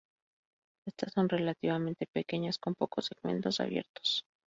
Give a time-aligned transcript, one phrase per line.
[0.87, 4.25] Estas son relativamente pequeñas, con pocos segmentos abiertos.